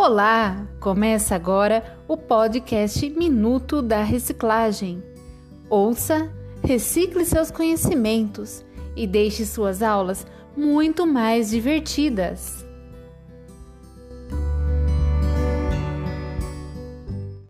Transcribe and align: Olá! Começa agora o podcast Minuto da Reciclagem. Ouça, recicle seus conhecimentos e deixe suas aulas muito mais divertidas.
Olá! 0.00 0.64
Começa 0.78 1.34
agora 1.34 1.98
o 2.06 2.16
podcast 2.16 3.10
Minuto 3.10 3.82
da 3.82 4.00
Reciclagem. 4.00 5.02
Ouça, 5.68 6.32
recicle 6.62 7.24
seus 7.24 7.50
conhecimentos 7.50 8.64
e 8.94 9.08
deixe 9.08 9.44
suas 9.44 9.82
aulas 9.82 10.24
muito 10.56 11.04
mais 11.04 11.50
divertidas. 11.50 12.64